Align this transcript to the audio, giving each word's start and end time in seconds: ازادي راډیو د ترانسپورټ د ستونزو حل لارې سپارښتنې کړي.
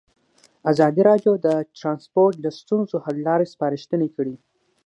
ازادي 0.71 1.01
راډیو 1.09 1.31
د 1.45 1.47
ترانسپورټ 1.77 2.33
د 2.41 2.47
ستونزو 2.59 2.95
حل 3.05 3.17
لارې 3.27 3.51
سپارښتنې 3.53 4.09
کړي. 4.15 4.35